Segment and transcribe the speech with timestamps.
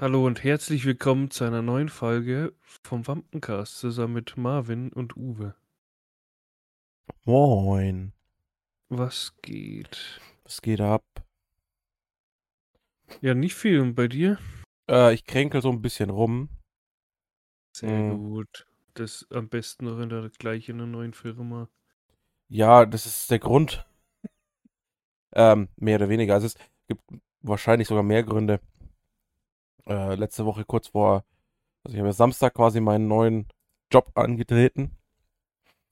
[0.00, 5.54] Hallo und herzlich willkommen zu einer neuen Folge vom Wampencast zusammen mit Marvin und Uwe.
[7.24, 8.12] Moin.
[8.88, 10.20] Was geht?
[10.44, 11.04] Was geht ab?
[13.20, 13.80] Ja, nicht viel.
[13.80, 14.38] Und bei dir?
[14.90, 16.48] Äh, ich kränkel so ein bisschen rum.
[17.72, 18.18] Sehr Mhm.
[18.18, 18.66] gut.
[18.94, 21.68] Das am besten noch in der gleich in einer neuen Firma.
[22.48, 23.86] Ja, das ist der Grund.
[25.34, 26.34] ähm, mehr oder weniger.
[26.34, 26.54] Also es
[26.88, 27.02] gibt
[27.40, 28.60] wahrscheinlich sogar mehr Gründe.
[29.88, 31.24] Äh, letzte Woche kurz vor,
[31.84, 33.46] also ich habe ja Samstag quasi meinen neuen
[33.90, 34.96] Job angetreten.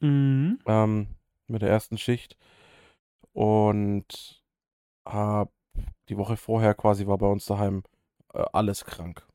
[0.01, 0.59] Mhm.
[0.67, 1.07] ähm,
[1.47, 2.37] mit der ersten Schicht.
[3.33, 4.43] Und
[5.07, 5.53] hab
[6.09, 7.85] die Woche vorher quasi war bei uns daheim
[8.35, 9.27] äh, alles krank.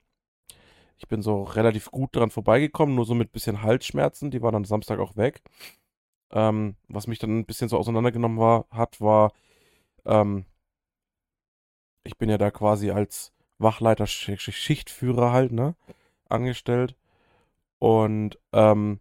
[0.98, 4.66] Ich bin so relativ gut dran vorbeigekommen, nur so mit bisschen Halsschmerzen, die waren dann
[4.66, 5.42] Samstag auch weg.
[6.32, 9.32] Ähm, was mich dann ein bisschen so auseinandergenommen war, hat, war,
[10.06, 10.46] ähm,
[12.04, 15.76] ich bin ja da quasi als Wachleiter, Sch Sch- Schichtführer halt, ne,
[16.30, 16.96] angestellt.
[17.80, 19.00] Und, ähm,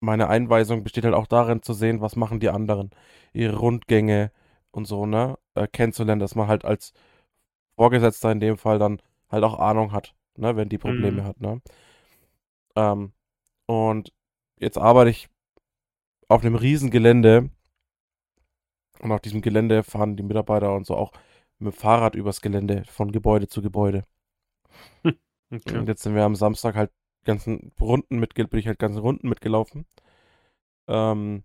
[0.00, 2.90] meine Einweisung besteht halt auch darin zu sehen, was machen die anderen,
[3.32, 4.30] ihre Rundgänge
[4.70, 6.92] und so, ne, äh, kennenzulernen, dass man halt als
[7.76, 11.26] Vorgesetzter in dem Fall dann halt auch Ahnung hat, ne, wenn die Probleme Mhm.
[11.26, 11.62] hat, ne.
[12.76, 13.12] Ähm,
[13.66, 14.12] und
[14.58, 15.28] jetzt arbeite ich
[16.28, 17.50] auf einem riesen Gelände
[19.00, 21.12] und auf diesem Gelände fahren die Mitarbeiter und so auch
[21.58, 24.04] mit dem Fahrrad übers Gelände von Gebäude zu Gebäude.
[25.48, 25.78] Okay.
[25.78, 26.90] Und jetzt sind wir am Samstag halt
[27.24, 29.86] ganzen Runden mit, bin ich halt ganzen Runden mitgelaufen.
[30.88, 31.44] Ähm,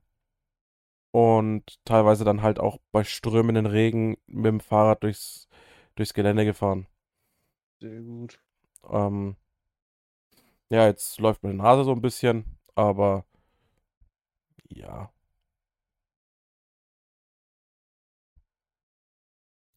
[1.11, 5.47] und teilweise dann halt auch bei strömenden Regen mit dem Fahrrad durchs,
[5.95, 6.87] durchs Gelände gefahren.
[7.79, 8.39] Sehr gut.
[8.89, 9.35] Ähm,
[10.69, 13.25] ja, jetzt läuft meine Nase so ein bisschen, aber
[14.69, 15.11] ja.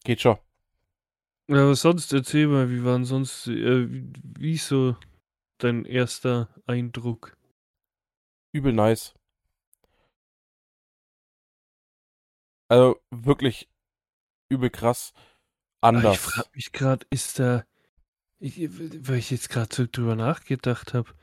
[0.05, 0.37] Geht schon.
[1.49, 2.13] Ja, was sonst?
[2.13, 4.95] Erzähl mal, wie waren sonst, äh, wie, wie so
[5.59, 7.37] dein erster Eindruck?
[8.53, 9.13] Übel nice.
[12.69, 13.69] Also wirklich
[14.51, 15.13] übel krass
[15.93, 16.19] Ah, ich anders.
[16.19, 17.65] frage mich gerade, ist da,
[18.39, 18.57] ich,
[19.07, 21.13] weil ich jetzt gerade so drüber nachgedacht habe,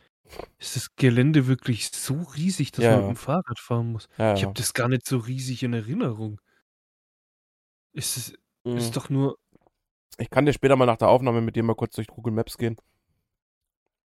[0.58, 3.08] ist das Gelände wirklich so riesig, dass Ja, man ja.
[3.08, 4.08] mit dem Fahrrad fahren muss?
[4.18, 6.40] Ja, Ich habe das gar nicht so riesig in Erinnerung.
[7.94, 8.76] Ist es Mhm.
[8.78, 9.36] ist doch nur,
[10.18, 12.56] Ich kann dir später mal nach der Aufnahme mit dir mal kurz durch Google Maps
[12.56, 12.76] gehen.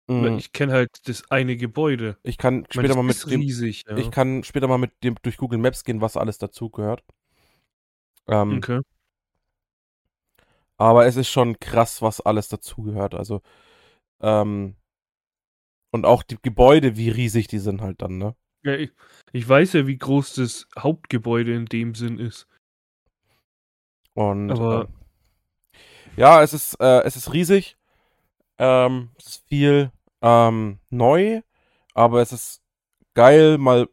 [0.08, 0.38] Mhm.
[0.38, 2.18] ich kenne halt das eine Gebäude.
[2.22, 3.98] Ich kann Ich meine, später das mal mit dem, riesig, ja.
[3.98, 7.02] ich kann später mal mit dem durch Google Maps gehen, was alles dazu gehört.
[8.28, 8.80] Ähm, Okay.
[10.76, 13.14] aber es ist schon krass, was alles dazu gehört.
[13.14, 13.40] Also,
[14.22, 14.76] ähm,
[15.92, 18.36] und auch die Gebäude, wie riesig die sind halt dann, ne?
[18.62, 18.90] Ja, ich,
[19.32, 22.46] ich weiß ja, wie groß das Hauptgebäude in dem Sinn ist.
[24.14, 24.94] Und Aber- ähm,
[26.16, 27.76] ja, es ist, äh, es ist riesig.
[28.58, 29.90] Ähm, es ist viel
[30.22, 31.42] ähm, neu,
[31.92, 32.62] aber es ist
[33.14, 33.88] geil, mal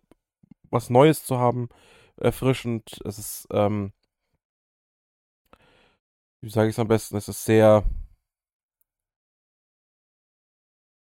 [0.69, 1.67] was Neues zu haben,
[2.17, 3.01] erfrischend.
[3.03, 3.91] Es ist, ähm,
[6.41, 7.17] wie sage ich es am besten?
[7.17, 7.83] Es ist sehr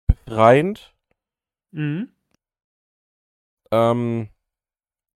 [0.06, 0.94] befreiend.
[1.70, 2.12] Mhm.
[3.70, 4.30] Ähm,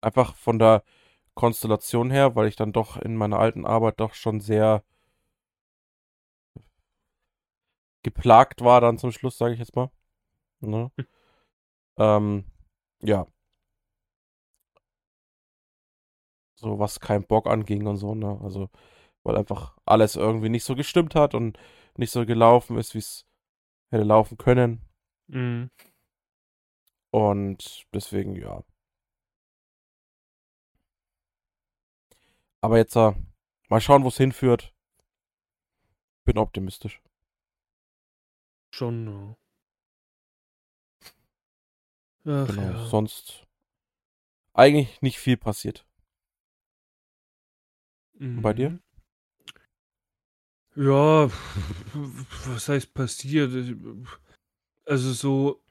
[0.01, 0.83] einfach von der
[1.39, 4.83] Konstellation her, weil ich dann doch in meiner alten Arbeit doch schon sehr
[8.03, 9.91] geplagt war dann zum Schluss, sage ich jetzt mal.
[10.61, 10.91] Ne?
[11.97, 12.45] ähm,
[13.03, 13.27] ja.
[16.57, 18.41] So was kein Bock anging und so, ne?
[18.43, 18.69] Also,
[19.23, 21.57] weil einfach alles irgendwie nicht so gestimmt hat und
[21.97, 23.25] nicht so gelaufen ist, wie es
[23.91, 24.83] hätte laufen können.
[25.29, 25.71] Mhm.
[27.13, 28.65] Und deswegen, ja.
[32.61, 33.13] Aber jetzt äh,
[33.69, 34.75] mal schauen, wo es hinführt.
[36.25, 37.01] Bin optimistisch.
[38.75, 39.07] Schon,
[42.27, 42.43] ja.
[42.45, 42.63] Ach Genau.
[42.63, 42.87] ja.
[42.87, 43.47] Sonst
[44.53, 45.87] eigentlich nicht viel passiert.
[48.19, 48.71] Und bei dir?
[48.71, 48.83] Mhm.
[50.75, 51.29] Ja,
[52.47, 53.53] was heißt passiert?
[54.85, 55.63] Also so,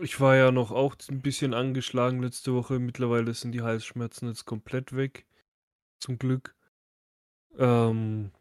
[0.00, 2.78] ich war ja noch auch ein bisschen angeschlagen letzte Woche.
[2.78, 5.26] Mittlerweile sind die Halsschmerzen jetzt komplett weg.
[6.00, 6.54] Zum Glück.
[7.58, 8.32] Ähm,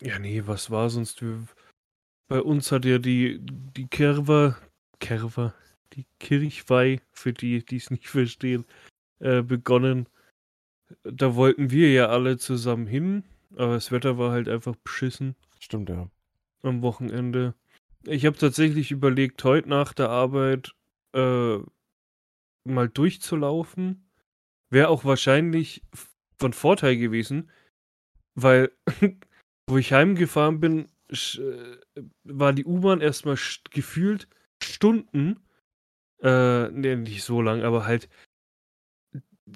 [0.00, 1.22] ja, nee, was war sonst?
[1.22, 1.46] Wir,
[2.28, 4.56] bei uns hat ja die, die Kerwa,
[5.00, 5.54] Kerwa,
[5.92, 8.64] die Kirchweih, für die, die es nicht verstehen,
[9.18, 10.08] äh, begonnen.
[11.02, 13.24] Da wollten wir ja alle zusammen hin,
[13.56, 16.08] aber das Wetter war halt einfach beschissen Stimmt, ja.
[16.62, 17.54] am Wochenende.
[18.06, 20.74] Ich habe tatsächlich überlegt, heute nach der Arbeit
[21.14, 21.58] äh,
[22.64, 24.10] mal durchzulaufen.
[24.70, 25.82] Wäre auch wahrscheinlich
[26.38, 27.50] von Vorteil gewesen,
[28.34, 28.72] weil
[29.68, 31.78] wo ich heimgefahren bin, äh,
[32.24, 34.28] war die U-Bahn erst mal st gefühlt
[34.62, 35.40] Stunden
[36.22, 38.08] äh, ne, nicht so lang, aber halt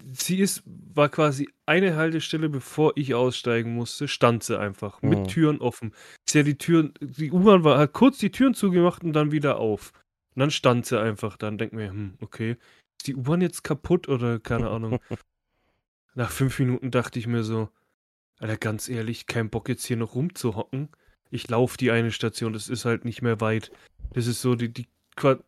[0.07, 5.29] sie ist war quasi eine Haltestelle, bevor ich aussteigen musste, stand sie einfach mit Mhm.
[5.29, 5.95] Türen offen.
[6.29, 9.59] Sie hat die Türen die U-Bahn war hat kurz die Türen zugemacht und dann wieder
[9.59, 9.93] auf.
[10.35, 12.57] Und dann stand sie einfach da und denke mir: „Hm, okay,
[12.99, 14.99] ist die U-Bahn jetzt kaputt oder keine Ahnung?“
[16.15, 17.69] Nach 5 Minuten dachte ich mir so:
[18.41, 20.91] „Alter, ganz ehrlich, kein Bock jetzt hier noch rumzuhocken.
[21.31, 23.71] Ich laufe die eine Station, das ist halt nicht mehr weit.“
[24.15, 24.89] Das ist so die die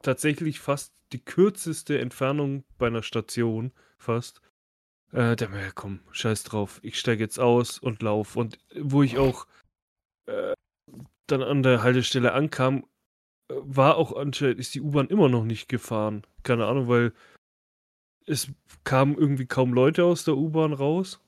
[0.03, 4.41] tatsächlich fast die kürzeste Entfernung bei 'ner Station fast.
[5.13, 6.81] Äh, dachte mir: „Ja komm, scheiß drauf.
[6.83, 9.47] Ich steige jetzt aus und laufe.“ Und wo ich auch,
[10.27, 10.55] äh,
[11.29, 12.87] dann an der Haltestelle ankam,
[13.51, 16.25] äh, war auch anscheinend ist die U-Bahn immer noch nicht gefahren.
[16.45, 17.13] Keine Ahnung, weil
[18.27, 18.49] es
[18.85, 21.21] kamen irgendwie kaum Leute aus der U-Bahn raus.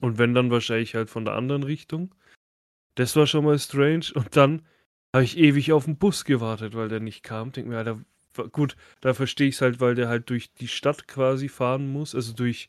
[0.00, 2.14] Und wenn, dann wahrscheinlich halt von der anderen Richtung.
[2.96, 4.06] Das war schon mal strange.
[4.14, 4.66] Und dann
[5.14, 7.52] habe ich ewig auf 'n Bus gewartet, weil der nicht kam.
[7.52, 8.00] Denke mir: „Alter,
[8.52, 12.32] gut, da verstehe ich's halt, weil der halt durch die Stadt quasi fahren muss, also
[12.34, 12.68] durch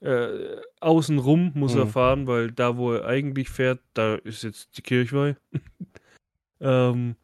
[0.00, 1.90] äh, außen rum muss er Mhm.
[1.90, 5.36] fahren, weil da, wo er eigentlich fährt, da ist jetzt die Kirchweih.
[6.60, 7.16] Ähm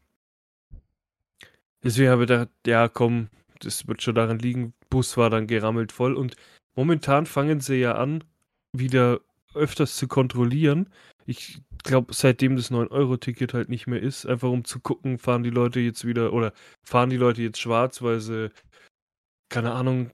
[1.83, 3.29] deswegen habe ich gedacht: „Ja, komm,
[3.61, 6.37] das wird schon daran liegen.“ Bus war dann gerammelt voll und
[6.75, 8.25] momentan fangen sie ja an,
[8.73, 9.21] wieder
[9.55, 10.89] öfters zu kontrollieren.
[11.27, 15.51] Ich glaube, seitdem das 9-Euro-Ticket halt nicht mehr ist, einfach um zu gucken, fahren die
[15.51, 16.53] Leute jetzt wieder oder
[16.85, 18.51] fahren die Leute jetzt schwarz, weil sie
[19.49, 20.11] keine Ahnung,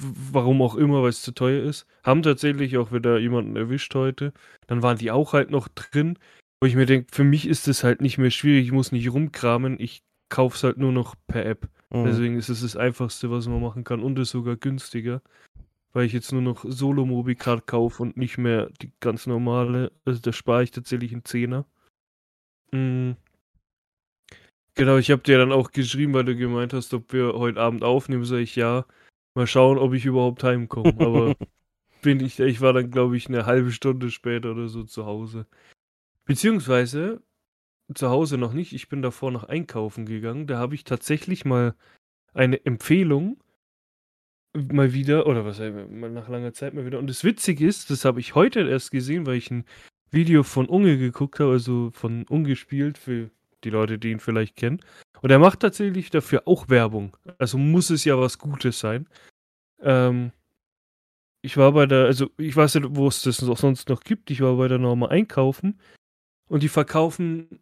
[0.00, 1.86] warum auch immer, weil's zu teuer ist.
[2.02, 4.32] Haben tatsächlich auch wieder jemanden erwischt heute.
[4.66, 6.18] Dann waren die auch halt noch drin,
[6.60, 8.66] wo ich mir denke, für mich ist das halt nicht mehr schwierig.
[8.66, 9.78] Ich muss nicht rumkramen.
[9.78, 11.68] Ich kaufe es halt nur noch per App.
[11.90, 12.04] Mhm.
[12.04, 15.20] Deswegen ist es das Einfachste, was man machen kann und ist sogar günstiger,
[15.98, 19.92] weil ich jetzt nur noch Solo-Mobicard kaufe und nicht mehr die ganz normale.
[20.06, 21.66] Also, da spare ich tatsächlich 'n Zehner.
[22.72, 23.12] Hm.
[24.76, 27.82] Genau, ich habe dir dann auch geschrieben, weil du gemeint hast, ob wir heute Abend
[27.82, 28.24] aufnehmen.
[28.24, 28.86] Sage ich: „Ja,
[29.34, 31.36] mal schauen, ob ich überhaupt heimkomme.“ Aber
[32.02, 35.46] bin ich ich war dann, glaube ich, 'ne halbe Stunde später oder so zu Hause.
[36.26, 37.22] Beziehungsweise
[37.94, 38.72] zu Hause noch nicht.
[38.74, 40.46] Ich bin davor noch einkaufen gegangen.
[40.48, 41.74] Da habe ich tatsächlich mal
[42.34, 43.38] eine Empfehlung
[44.54, 46.98] mal wieder oder was heißt mal nach langer Zeit mal wieder.
[46.98, 49.64] Und das Witzige ist, das habe ich heute erst gesehen, weil ich 'n
[50.10, 53.30] Video von Unge geguckt habe, also von Ungespielt für
[53.64, 54.80] die Leute, die ihn vielleicht kennen.
[55.22, 57.16] Und er macht tatsächlich dafür auch Werbung.
[57.38, 59.08] Also, muss es ja was Gutes sein.
[59.82, 60.32] Ähm
[61.44, 64.30] ich war bei der also, ich weiß nicht, wo es das noch sonst noch gibt.
[64.30, 65.78] Ich war bei der Norma einkaufen
[66.48, 67.60] und die verkaufen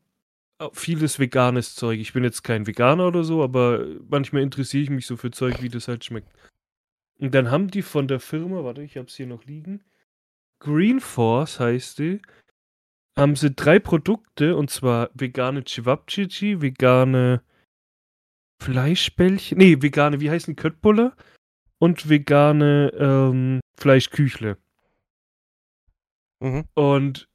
[0.75, 2.01] vieles veganes Zeug.
[2.01, 5.63] Ich bin jetzt kein Veganer oder so, aber manchmal interessiere ich mich so für Zeug,
[5.63, 6.29] wie das halt schmeckt.
[7.19, 9.83] Und dann haben die von der Firma warte, ich habe es hier noch liegen.
[10.61, 12.21] Green Force heißt die.
[13.17, 17.43] Haben sie 3 Produkte und zwar vegane Cevapcici, vegane
[18.63, 21.17] Fleischbällchen ne, vegane, wie heißen die, Köttbullar
[21.79, 24.59] und vegane, ähm, Fleischküchle.
[26.41, 26.65] Mhm.
[26.75, 27.29] Und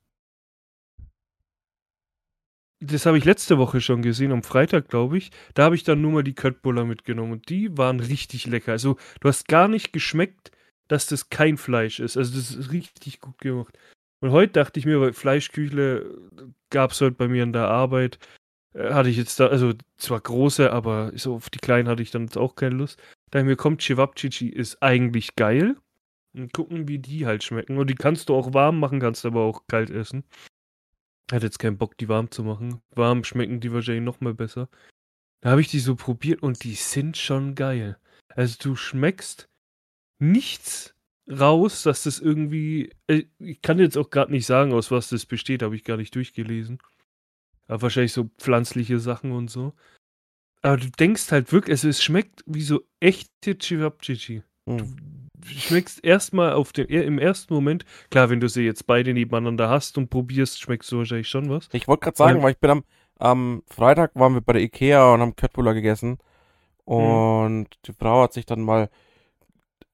[2.82, 5.32] das habe ich letzte Woche schon gesehen, am Freitag, glaube ich.
[5.54, 8.72] Da habe ich dann nur mal die Köttbullar mitgenommen und die waren richtig lecker.
[8.74, 10.52] Also, du hast gar nicht geschmeckt,
[10.88, 12.18] dass das kein Fleisch ist.
[12.18, 13.78] Also, das ist richtig gut gemacht.
[14.22, 16.18] Und heute dachte ich mir, weil Fleischküchle
[16.70, 18.20] gab's heute bei mir in der Arbeit,
[18.74, 22.12] äh, hatte ich jetzt da also, zwar große, aber so auf die kleinen hatte ich
[22.12, 23.00] dann jetzt auch keine Lust.
[23.32, 25.78] Dachte ich mir: „Komm, Cevapcici ist eigentlich geil.“
[26.36, 27.78] Und gucken, wie die halt schmecken.
[27.80, 30.24] Und die kannst du auch warm machen, kannst aber auch kalt essen.
[31.32, 32.82] Hatte jetzt keinen Bock, die warm zu machen.
[32.92, 34.70] Warm schmecken die wahrscheinlich noch mal besser.
[35.42, 37.98] Da habe ich die so probiert und die sind schon geil.
[38.30, 39.48] Also, du schmeckst
[40.20, 40.94] nichts
[41.30, 45.26] raus, dass das irgendwie äh, ich kann jetzt auch grad nicht sagen, aus was das
[45.26, 46.80] besteht, habe ich gar nicht durchgelesen.
[47.68, 49.74] Aber wahrscheinlich so pflanzliche Sachen und so.
[50.62, 54.44] Aber du denkst halt wirklich also, es schmeckt wie so echte Cevapcici.
[54.66, 55.30] Du Mhm.
[55.46, 59.70] Schmeckst erst mal auf den im ersten Moment klar, wenn du sie jetzt beide nebeneinander
[59.70, 61.70] hast und probierst, schmeckst du wahrscheinlich schon was.
[61.74, 62.84] Ich wollte Und sagen, dann weil ich bin am
[63.20, 66.18] am Freitag waren wir bei der IKEA und haben Köttbullar gegessen.
[66.96, 66.96] Mhm.
[66.96, 68.90] Und die Frau hat sich dann mal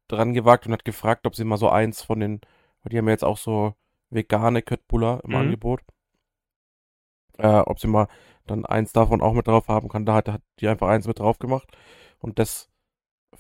[0.07, 2.41] dran gewagt und hat gefragt, ob sie mal so eins von den
[2.83, 3.73] weil die haben ja jetzt auch so
[4.09, 5.35] vegane Köttbullar im Mhm.
[5.35, 5.81] Angebot.
[7.37, 8.07] Äh, ob sie mal
[8.47, 10.05] dann eins davon auch mit drauf haben kann.
[10.05, 11.67] Da hat hat die einfach eins mit drauf gemacht.
[12.19, 12.66] Und das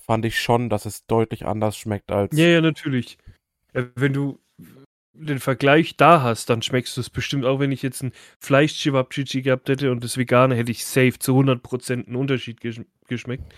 [0.07, 3.17] fand ich schon, dass es deutlich anders schmeckt Ja, als ja, natürlich.
[3.73, 4.39] Äh, wenn du
[5.13, 9.69] den Vergleich da hast, dann schmeckst du's bestimmt auch wenn ich jetzt 'n Fleisch-Cevapcici gehabt
[9.69, 13.53] hätte und das vegane, hätte ich safe zu 100% 'n Unterschied geschm geschmeckt.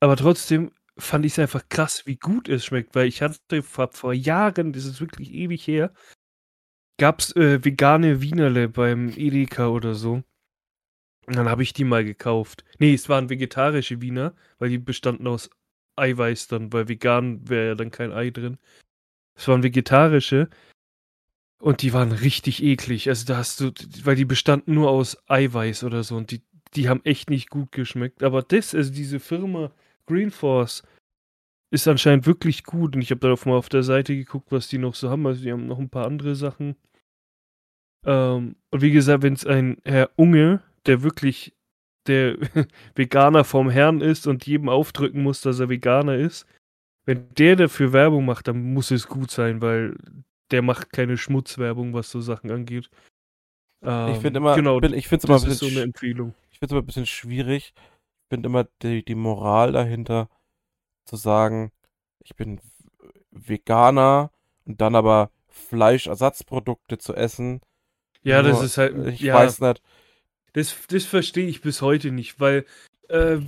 [0.00, 4.12] Aber trotzdem fand ich's einfach krass, wie gut es schmeckt, weil ich hatte vor vor
[4.14, 5.92] Jahren, das ist wirklich ewig her
[7.00, 10.22] gab's äh, vegane Wienerle beim Edeka oder so.
[11.30, 12.64] Und dann habe ich die mal gekauft.
[12.80, 15.48] Nee, es waren vegetarische Wiener, weil die bestanden aus
[15.94, 18.58] Eiweiß dann, weil vegan wäre ja dann kein Ei drin.
[19.36, 20.50] Es waren vegetarische
[21.60, 23.08] und die waren richtig eklig.
[23.08, 23.70] Also da hast du,
[24.02, 26.42] weil die bestanden nur aus Eiweiß oder so und die,
[26.74, 28.24] die haben echt nicht gut geschmeckt.
[28.24, 29.70] Aber das, also diese Firma
[30.06, 30.82] Green Force
[31.70, 34.78] ist anscheinend wirklich gut und ich habe darauf mal auf der Seite geguckt, was die
[34.78, 35.24] noch so haben.
[35.28, 36.74] Also die haben noch ein paar andere Sachen.
[38.04, 41.54] Ähm, und wie gesagt, wenn es ein Herr Unge, der wirklich
[42.06, 42.36] der
[42.94, 46.46] Veganer vom Herrn ist und jedem aufdrücken muss, dass er Veganer ist,
[47.04, 49.96] wenn der dafür Werbung macht, dann muss es gut sein, weil
[50.50, 52.90] der macht keine Schmutzwerbung, was so Sachen angeht.
[53.82, 56.34] Ähm, ich finde immer, genau, bin, ich finde immer so eine Empfehlung.
[56.50, 57.72] Ich finde es immer ein bisschen schwierig.
[58.22, 60.28] Ich finde immer die, die Moral dahinter
[61.04, 61.72] zu sagen,
[62.22, 62.60] ich bin
[63.30, 64.30] Veganer
[64.64, 67.60] und dann aber Fleischersatzprodukte zu essen.
[68.22, 68.94] Ja, Nur, das ist halt.
[69.08, 69.82] Ich ja, weiß nicht.
[70.52, 72.64] Das, das verstehe ich bis heute nicht, weil,
[73.08, 73.38] äh,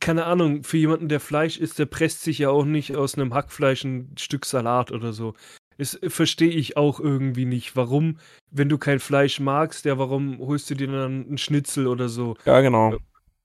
[0.00, 3.34] keine Ahnung, für jemanden, der Fleisch isst, der presst sich ja auch nicht aus einem
[3.34, 5.34] Hackfleisch ein Stück Salat oder so.
[5.78, 7.74] Das verstehe ich auch irgendwie nicht.
[7.76, 8.18] Warum,
[8.50, 12.36] wenn du kein Fleisch magst, ja, warum holst du dir dann einen Schnitzel oder so?
[12.44, 12.96] Ja, genau.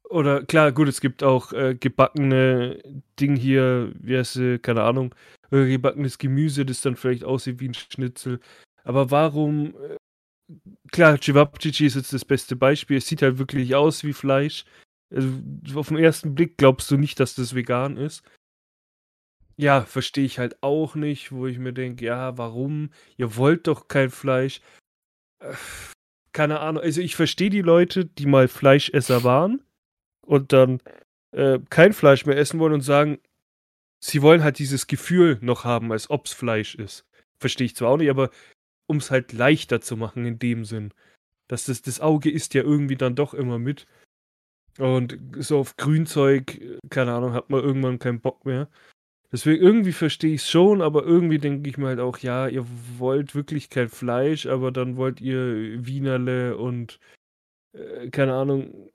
[0.09, 2.81] Oder klar, gut, es gibt auch äh, gebackene
[3.19, 5.13] Ding hier, wie heißt sie, keine Ahnung,
[5.49, 8.39] gebackenes Gemüse, das dann vielleicht aussieht wie ein Schnitzel.
[8.83, 9.97] Aber warum, äh,
[10.91, 14.65] klar, Cevapcici ist jetzt das beste Beispiel, es sieht halt wirklich aus wie Fleisch.
[15.09, 15.41] Also
[15.75, 18.23] auf den ersten Blick glaubst du nicht, dass das vegan ist.
[19.55, 22.91] Ja, verstehe ich halt auch nicht, wo ich mir denke, ja, warum?
[23.17, 24.61] Ihr wollt doch kein Fleisch.
[26.31, 29.63] Keine Ahnung, also ich verstehe die Leute, die mal Fleischesser waren
[30.21, 30.81] und dann
[31.31, 33.19] äh, kein Fleisch mehr essen wollen und sagen,
[33.99, 37.05] sie wollen halt dieses Gefühl noch haben, als ob es Fleisch ist.
[37.39, 38.29] Verstehe ich zwar auch nicht, aber
[38.87, 40.93] um es halt leichter zu machen in dem Sinn.
[41.47, 43.87] Dass das, das Auge isst ja irgendwie dann doch immer mit.
[44.79, 48.69] Und so auf Grünzeug, keine Ahnung, hat man irgendwann keinen Bock mehr.
[49.31, 52.65] Deswegen irgendwie verstehe ich es schon, aber irgendwie denke ich mir halt auch, ja, ihr
[52.97, 56.99] wollt wirklich kein Fleisch, aber dann wollt ihr Wienerle und
[57.73, 58.89] äh, keine Ahnung,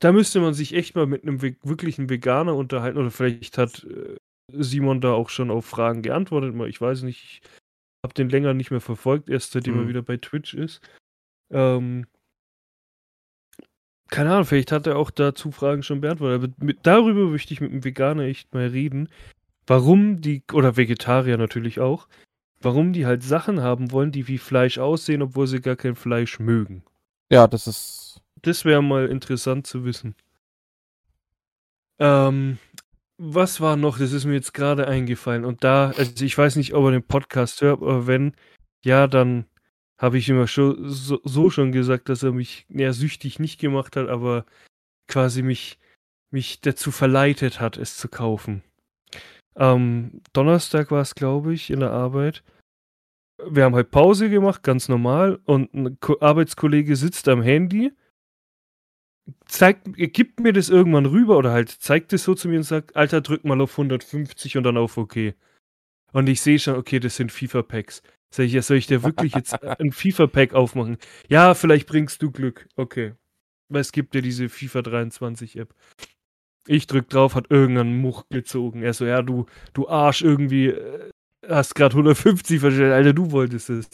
[0.00, 2.98] da müsste man sich echt mal mit einem wirklichen Veganer unterhalten.
[2.98, 4.16] Oder vielleicht hat äh,
[4.52, 6.54] Simon da auch schon auf Fragen geantwortet.
[6.68, 7.61] Ich weiß nicht, ich
[8.02, 9.80] habe den länger nicht mehr verfolgt, erst seitdem mhm.
[9.80, 10.80] er wieder bei Twitch ist.
[11.50, 12.06] Ähm,
[14.08, 16.42] keine Ahnung, vielleicht hat er auch dazu Fragen schon beantwortet.
[16.42, 19.08] Aber mit, darüber möchte ich mit einem Veganer echt mal reden.
[19.66, 22.08] Warum die, oder Vegetarier natürlich auch,
[22.60, 26.40] warum die halt Sachen haben wollen, die wie Fleisch aussehen, obwohl sie gar kein Fleisch
[26.40, 26.82] mögen.
[27.30, 30.14] Ja, das ist das wäre mal interessant zu wissen.
[31.98, 32.58] Ähm,
[33.24, 33.98] was war noch?
[33.98, 35.44] Das ist mir jetzt gerade eingefallen.
[35.44, 38.34] Und da, also ich weiß nicht, ob er den Podcast hört, aber wenn,
[38.84, 39.46] ja, dann
[39.96, 43.94] habe ich immer schon so, so, schon gesagt, dass er mich näher süchtig nicht gemacht
[43.94, 44.44] hat, aber
[45.06, 45.78] quasi mich,
[46.32, 48.64] mich dazu verleitet hat, es zu kaufen.
[49.54, 52.42] Am Donnerstag war es, glaube ich, in der Arbeit.
[53.46, 57.92] Wir haben halt Pause gemacht, ganz normal, und ein Arbeitskollege sitzt am Handy
[59.46, 62.96] zeigt, gibt mir das irgendwann rüber oder halt zeigt es so zu mir und sagt,
[62.96, 65.34] Alter, drück mal auf 150 und dann auf OK.
[66.12, 68.02] Und ich sehe schon, okay, das sind FIFA-Packs.
[68.34, 70.98] Sag ich, ja, soll ich dir wirklich jetzt ein FIFA-Pack aufmachen?
[71.28, 72.68] Ja, vielleicht bringst du Glück.
[72.76, 73.14] Okay.
[73.68, 75.74] Weil es gibt ja diese FIFA 23 App.
[76.66, 78.82] Ich drück drauf, hat irgendein Much gezogen.
[78.82, 81.10] Er so, ja, du, du Arsch, irgendwie äh,
[81.48, 82.92] hast gerade 150 verstellt.
[82.92, 83.88] Alter, du wolltest es.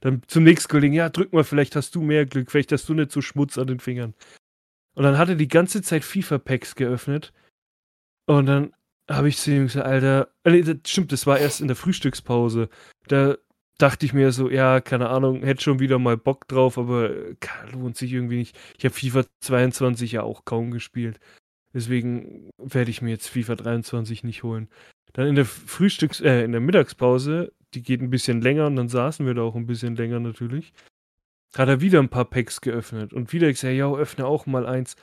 [0.00, 2.94] Dann zum nächsten Kollegen, ja, drück mal, vielleicht hast du mehr Glück, vielleicht hast du
[2.94, 4.14] nicht so Schmutz an den Fingern.
[4.96, 7.32] Und dann hat er die ganze Zeit FIFA-Packs geöffnet.
[8.26, 8.72] Und dann
[9.08, 12.70] habe ich zu ihm gesagt, Alter, äh, das stimmt, das war erst in der Frühstückspause.
[13.06, 13.36] Da
[13.78, 17.10] dachte ich mir so, ja, keine Ahnung, hätte schon wieder mal Bock drauf, aber
[17.72, 18.58] lohnt sich irgendwie nicht.
[18.78, 21.20] Ich habe FIFA 22 ja auch kaum gespielt.
[21.74, 24.70] Deswegen werde ich mir jetzt FIFA 23 nicht holen.
[25.12, 28.88] Dann in der Frühstücks-, äh, in der Mittagspause, die geht ein bisschen länger und dann
[28.88, 30.72] saßen wir da auch ein bisschen länger natürlich
[31.58, 34.96] hat er wieder ein paar Packs geöffnet und wieder gesagt, ja, öffne auch mal eins.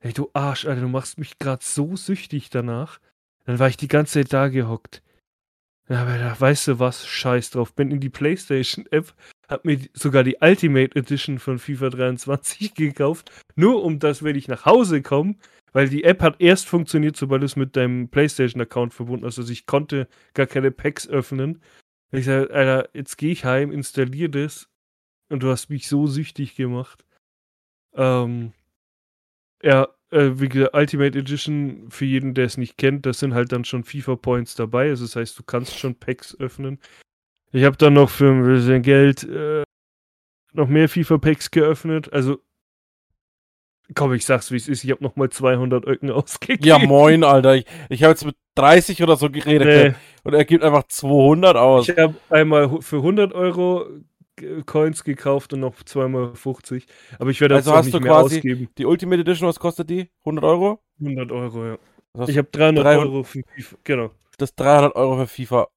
[0.00, 3.00] Ey, du Arsch, Alter, du machst mich gerade so süchtig danach.
[3.44, 5.02] Dann war ich die ganze Zeit da gehockt.
[5.88, 7.74] Aber da, weißt du was, scheiß drauf.
[7.74, 9.12] Bin in die Playstation-App,
[9.48, 14.48] hab mir sogar die Ultimate Edition von FIFA 23 gekauft, nur um das, wenn ich
[14.48, 15.34] nach Hause komme,
[15.72, 19.38] weil die App hat erst funktioniert, sobald es mit deinem Playstation-Account verbunden hast.
[19.38, 21.60] Also ich konnte gar keine Packs öffnen.
[22.12, 24.70] Ich sage, Alter, jetzt gehe ich heim, installiere das
[25.30, 27.04] und du hast mich so süchtig gemacht.
[27.94, 28.52] Ähm,
[29.62, 33.52] ja, äh, wie gesagt, Ultimate Edition, für jeden, der es nicht kennt, das sind halt
[33.52, 34.90] dann schon FIFA-Points dabei.
[34.90, 36.78] Also das heißt, du kannst schon Packs öffnen.
[37.52, 39.62] Ich habe dann noch für ein bisschen Geld äh,
[40.52, 42.12] noch mehr FIFA-Packs geöffnet.
[42.12, 42.38] Also,
[43.94, 44.84] komm, ich sag's wie es ist.
[44.84, 46.64] Ich habe nochmal 200 Öcken ausgegeben.
[46.66, 47.56] Ja, moin, Alter.
[47.56, 49.94] Ich, ich habe jetzt mit 30 oder so geredet Nee.
[50.24, 51.88] und er gibt einfach 200 aus.
[51.88, 53.86] Ich habe einmal für 100 Euro
[54.66, 56.86] Coins gekauft und noch zweimal 50.
[57.18, 58.68] Aber ich werde Also hast nicht du mehr quasi- ausgeben.
[58.78, 60.08] Die Ultimate Edition, was kostet die?
[60.24, 60.80] 100 Euro?
[61.00, 61.78] 100 Euro, ja.
[62.14, 63.76] Das, Ich habe 300 300 Euro für FIFA.
[63.84, 64.10] Genau.
[64.38, 65.68] das 300 Euro für FIFA.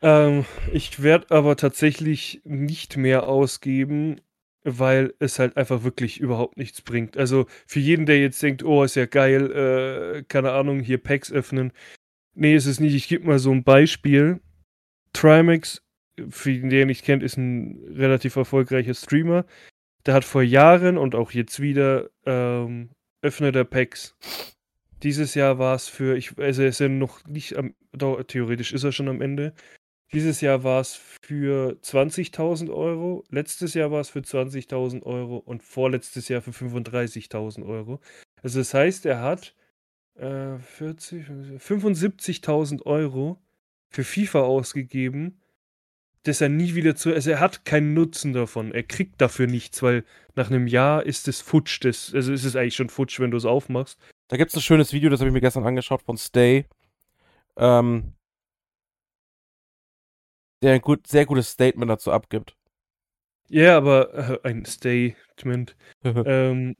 [0.00, 4.20] Ähm, ich werde aber tatsächlich nicht mehr ausgeben,
[4.64, 7.16] weil es halt einfach wirklich überhaupt nichts bringt.
[7.16, 9.50] Also für jeden, der jetzt denkt, oh, ist ja geil,
[10.18, 11.72] äh, keine Ahnung, hier Packs öffnen.
[12.34, 12.94] Nee, ist es nicht.
[12.94, 14.40] Ich gebe mal so ein Beispiel.
[15.12, 15.82] Trimax,
[16.30, 19.44] für den, der ihn nicht kennt, ist ein relativ erfolgreicher Streamer.
[20.06, 22.90] Der hat vor Jahren und auch jetzt wieder ähm,
[23.22, 24.16] Öffner der Packs.
[25.02, 27.74] Dieses Jahr war es für, ich, also er ist ja noch nicht am,
[28.26, 29.54] theoretisch ist er schon am Ende.
[30.12, 35.62] Dieses Jahr war es für 20.000 Euro, letztes Jahr war es für 20.000 Euro und
[35.62, 38.00] vorletztes Jahr für 35.000 Euro.
[38.42, 39.54] Also das heißt, er hat
[40.14, 41.26] äh, 40,
[41.58, 43.38] 75.000 Euro
[43.90, 45.40] für FIFA ausgegeben,
[46.24, 48.72] dass er nie wieder zu, also er hat keinen Nutzen davon.
[48.72, 51.84] Er kriegt dafür nichts, weil nach einem Jahr ist es futsch.
[51.84, 53.98] Das, also ist es eigentlich schon futsch, wenn du es aufmachst.
[54.28, 56.66] Da gibt es ein schönes Video, das habe ich mir gestern angeschaut von Stay.
[57.56, 58.14] Ähm,
[60.62, 62.56] der ein gut, sehr gutes Statement dazu abgibt.
[63.48, 65.76] Ja, aber äh, ein Statement.
[66.04, 66.76] ähm,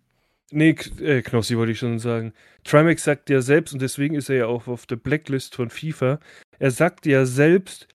[0.51, 2.35] nee, äh, Knossi wollte ich schon sagen.
[2.65, 6.21] Trimax sagt ja selbst, und deswegen ist er ja auch auf der Blacklist von FIFA,
[6.59, 7.89] er sagt ja selbst,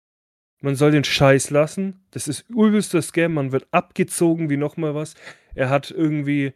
[0.63, 2.05] man soll den Scheiß lassen.
[2.12, 5.15] Das ist übelster Scam, man wird abgezogen wie nochmal was.
[5.55, 6.53] Er hat irgendwie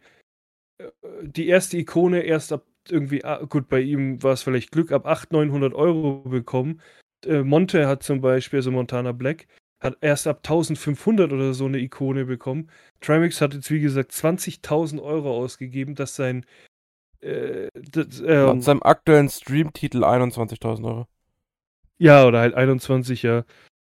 [0.78, 0.88] äh,
[1.22, 5.06] die erste Ikone erst ab irgendwie, ah, gut, bei ihm war es vielleicht Glück, ab
[5.06, 6.80] 800, 900 Euro bekommen.
[7.26, 9.46] Äh, Monte hat zum Beispiel, also Montana Black,
[9.80, 12.70] hat erst ab 1500 oder so eine Ikone bekommen.
[13.02, 16.46] Trimax hat jetzt, wie gesagt, 20.000 Euro ausgegeben, dass sein.
[17.20, 21.06] Äh, das, ähm, Laut seinem aktuellen Stream-Titel 21.000 Euro.
[21.98, 23.44] ja, oder halt 21, ja.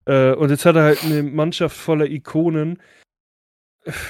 [0.07, 2.81] Äh, und jetzt hat er halt eine Mannschaft voller Ikonen.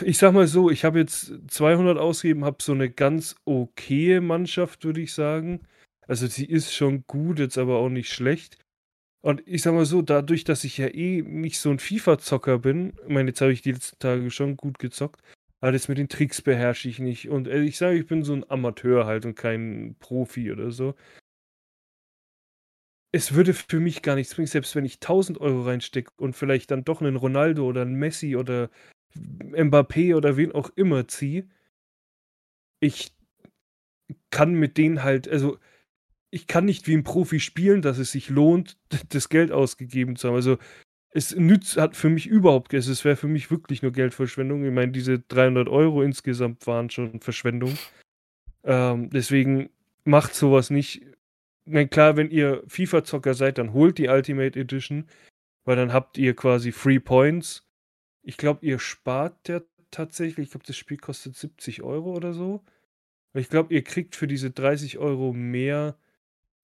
[0.03, 4.85] Ich sag mal so, ich habe jetzt 200 ausgegeben, habe so eine ganz okaye Mannschaft,
[4.85, 5.61] würde ich sagen.
[6.09, 8.59] Also sie ist schon gut, jetzt aber auch nicht schlecht.
[9.23, 12.95] Und ich sag mal so, dadurch, dass ich ja eh nicht so ein FIFA-Zocker bin,
[13.07, 15.21] ich meine, jetzt habe ich die letzten Tage schon gut gezockt,
[15.61, 17.29] aber das mit den Tricks beherrsche ich nicht.
[17.29, 20.95] Und äh, ich sage, ich bin so ein Amateur halt und kein Profi oder so.
[23.13, 26.71] Es würde für mich gar nichts bringen, selbst wenn ich 1000 Euro reinstecke und vielleicht
[26.71, 28.71] dann doch einen Ronaldo oder einen Messi oder
[29.17, 31.49] Mbappé oder wen auch immer ziehe.
[32.81, 33.13] Ich
[34.31, 35.59] kann mit denen halt, also
[36.31, 38.79] ich kann nicht wie ein Profi spielen, dass es sich lohnt,
[39.11, 40.37] das Geld ausgegeben zu haben.
[40.37, 40.59] Also
[41.13, 44.65] es nützt, hat für mich überhaupt, also es wäre für mich wirklich nur Geldverschwendung.
[44.65, 47.77] Ich meine, diese 300 Euro insgesamt waren schon Verschwendung.
[48.65, 49.71] Ähm, deswegen
[50.05, 51.03] macht sowas nicht.
[51.71, 55.07] Ich meine, klar, wenn ihr FIFA-Zocker seid, dann holt die Ultimate Edition,
[55.65, 57.65] weil dann habt ihr quasi Free Points.
[58.23, 59.61] Ich glaube, ihr spart ja
[59.93, 62.65] tatsächlich, ich glaube, das Spiel kostet 70 Euro oder so.
[63.35, 65.97] Ich glaube, ihr kriegt für diese 30 Euro mehr,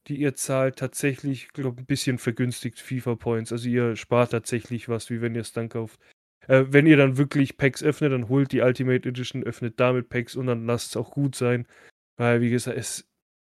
[0.09, 3.53] die ihr zahlt, tatsächlich, glaube ein bisschen vergünstigt FIFA-Points.
[3.53, 6.01] Also ihr spart tatsächlich was, wie wenn ihr es dann kauft.
[6.49, 10.35] Äh, wenn ihr dann wirklich Packs öffnet, dann holt die Ultimate Edition, öffnet damit Packs
[10.35, 11.69] und dann lasst es auch gut sein.
[12.17, 13.09] Weil, wie gesagt, es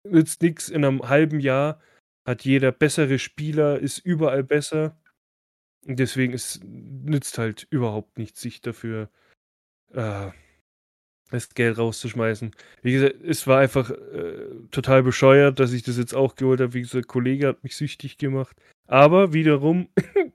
[0.04, 0.70] nützt nichts.
[0.70, 1.80] In einem halben Jahr
[2.26, 4.98] hat jeder bessere Spieler, ist überall besser.
[5.86, 9.10] Und deswegen es nützt halt überhaupt nichts, sich dafür
[9.94, 10.30] äh,
[11.32, 12.52] das Geld rauszuschmeißen.
[12.82, 16.74] Wie gesagt, es war einfach äh, total bescheuert, dass ich das jetzt auch geholt habe.
[16.74, 18.56] Wie gesagt, Kollege hat mich süchtig gemacht.
[18.88, 19.88] Aber wiederum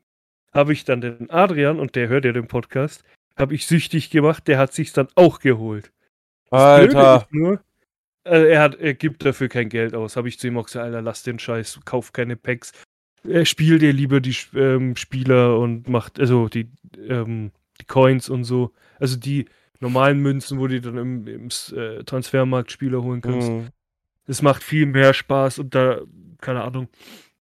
[0.53, 3.05] habe ich dann den Adrian, und der hört ja den Podcast,
[3.37, 5.93] habe ich süchtig gemacht, der hat sich's dann auch geholt.
[6.51, 7.27] Alter.
[7.31, 7.61] nur,
[8.27, 10.17] äh, er, hat, er gibt dafür kein Geld aus.
[10.17, 12.73] Habe ich zu ihm auch gesagt, Alter, lass den Scheiß, kauf keine Packs.
[13.29, 16.71] Er spielt dir lieber die ähm, Spieler und macht, also die,
[17.09, 18.73] ähm, die Coins und so.
[18.99, 19.47] Also die
[19.81, 23.51] normalen Münzen, wo du dann im, im äh, Transfermarkt Spieler holen kannst.
[23.51, 23.69] Mhm.
[24.27, 26.01] Es macht viel mehr Spaß und da,
[26.41, 26.89] keine Ahnung.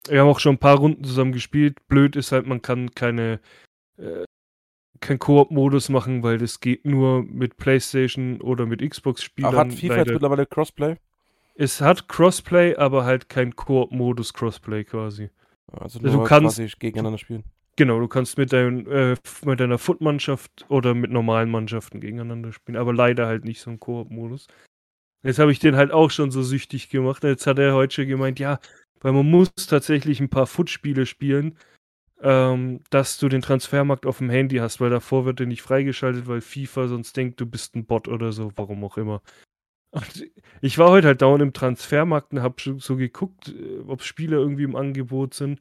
[0.09, 1.77] Wir haben auch schon ein paar Runden zusammen gespielt.
[1.89, 3.41] Blöd ist halt, man kann keine,
[5.01, 9.57] äh, kein Koop-Modus machen, weil das geht nur mit PlayStation oder mit Xbox-Spielern.
[9.57, 10.97] hat FIFA jetzt mittlerweile Crossplay?
[11.55, 15.31] Es hat Crossplay, aber halt kein Koop-Modus Crossplay quasi.
[15.73, 17.45] Also Also du kannst- quasi gegeneinander spielen.
[17.77, 22.77] Genau, du kannst mit, dein, äh, mit deiner Foot-Mannschaft oder mit normalen Mannschaften gegeneinander spielen,
[22.77, 24.49] aber leider halt nicht so ein Koop-Modus.
[25.23, 27.23] Jetzt habe ich den halt auch schon so süchtig gemacht.
[27.25, 28.59] Jetzt hat er heute schon gemeint, ja,
[29.01, 31.57] weil man muss tatsächlich ein paar Foot-Spiele spielen,
[32.23, 36.27] ähm, dass du den Transfermarkt auf dem Handy hast, weil davor wird der nicht freigeschaltet,
[36.27, 39.23] weil FIFA sonst denkt, du bist ein Bot oder so, warum auch immer.
[39.91, 40.27] Und
[40.61, 44.65] ich war heute halt dauernd im Transfermarkt und hab so geguckt, äh, ob Spiele irgendwie
[44.65, 45.61] im Angebot sind.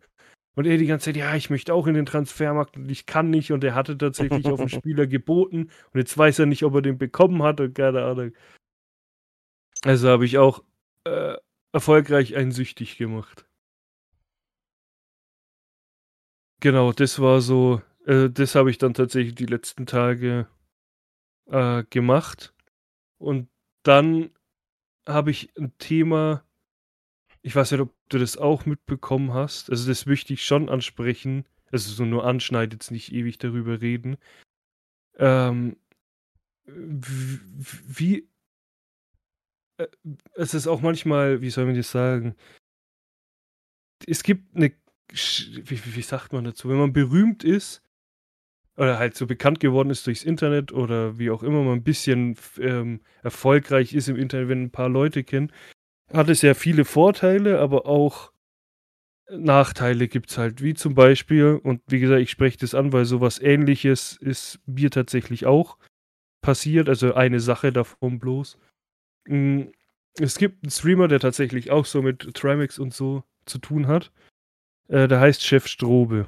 [0.56, 3.30] Und er die ganze Zeit, ja, ich möchte auch in den Transfermarkt und ich kann
[3.30, 3.52] nicht.
[3.52, 5.70] Und er hatte tatsächlich auf den Spieler geboten.
[5.93, 8.34] Und jetzt weiß er nicht, ob er den bekommen hat und keine Ahnung.
[9.84, 10.63] Also habe ich auch
[11.04, 11.36] äh,
[11.72, 13.46] erfolgreich einen süchtig gemacht.
[16.67, 20.49] Genau, das war so, äh, das habe ich dann tatsächlich die letzten Tage
[21.45, 22.53] äh, gemacht.
[23.17, 23.47] Und
[23.84, 24.32] dann
[25.08, 26.43] habe ich ein Thema,
[27.41, 29.69] ich weiß nicht, ob du das auch mitbekommen hast.
[29.69, 31.45] Also das möchte ich schon ansprechen.
[31.71, 34.17] Also so nur anschneiden, jetzt nicht ewig darüber reden.
[35.15, 35.77] Ähm,
[36.65, 38.27] wie,
[39.77, 39.88] äh,
[40.34, 42.36] es ist auch manchmal, wie soll man das sagen?
[44.06, 44.73] Es gibt eine,
[45.10, 47.82] wie, wie sagt man dazu, wenn man berühmt ist
[48.76, 52.36] oder halt so bekannt geworden ist durchs Internet oder wie auch immer man ein bisschen
[52.60, 55.52] ähm, erfolgreich ist im Internet, wenn ein paar Leute kennen,
[56.13, 58.32] hat es ja viele Vorteile, aber auch
[59.30, 63.06] Nachteile gibt es halt, wie zum Beispiel, und wie gesagt, ich spreche das an, weil
[63.06, 65.78] sowas ähnliches ist mir tatsächlich auch
[66.41, 68.58] passiert, also eine Sache davon bloß.
[69.28, 69.74] Hm,
[70.20, 74.12] es gibt einen Streamer, der tatsächlich auch so mit Trimax und so zu tun hat.
[74.88, 76.28] Äh, der heißt Chef Strobe.